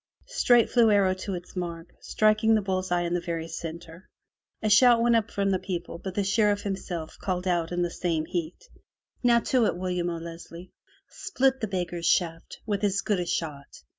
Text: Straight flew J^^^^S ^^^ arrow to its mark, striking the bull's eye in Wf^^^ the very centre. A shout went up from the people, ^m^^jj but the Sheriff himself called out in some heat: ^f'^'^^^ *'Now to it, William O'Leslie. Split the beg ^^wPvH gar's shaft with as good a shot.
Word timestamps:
Straight 0.25 0.67
flew 0.71 0.85
J^^^^S 0.87 0.89
^^^ 0.89 0.93
arrow 0.95 1.13
to 1.13 1.35
its 1.35 1.55
mark, 1.55 1.93
striking 1.99 2.55
the 2.55 2.63
bull's 2.63 2.91
eye 2.91 3.01
in 3.01 3.11
Wf^^^ 3.11 3.17
the 3.17 3.21
very 3.27 3.47
centre. 3.47 4.09
A 4.63 4.67
shout 4.67 4.99
went 4.99 5.15
up 5.15 5.29
from 5.29 5.51
the 5.51 5.59
people, 5.59 5.99
^m^^jj 5.99 6.03
but 6.05 6.15
the 6.15 6.23
Sheriff 6.23 6.61
himself 6.63 7.19
called 7.19 7.45
out 7.47 7.71
in 7.71 7.87
some 7.87 8.25
heat: 8.25 8.57
^f'^'^^^ 8.57 8.79
*'Now 9.21 9.41
to 9.41 9.67
it, 9.67 9.77
William 9.77 10.09
O'Leslie. 10.09 10.71
Split 11.07 11.59
the 11.61 11.67
beg 11.67 11.89
^^wPvH 11.89 11.91
gar's 11.91 12.07
shaft 12.07 12.61
with 12.65 12.83
as 12.83 13.01
good 13.01 13.19
a 13.19 13.27
shot. 13.27 13.67